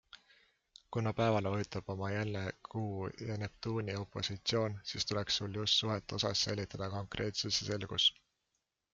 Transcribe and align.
Kuna 0.93 1.11
päevale 1.17 1.49
vajutab 1.55 1.89
oma 1.93 2.07
jälje 2.13 2.53
Kuu 2.71 3.09
ja 3.27 3.35
Neptuuni 3.41 3.95
opositsioon, 4.05 4.79
siis 4.93 5.05
tuleks 5.11 5.37
sul 5.41 5.55
just 5.59 5.73
suhete 5.83 6.15
osas 6.17 6.41
säilitada 6.47 6.89
konkreetsus 6.95 7.61
ja 7.61 7.67
selgus. 7.69 8.09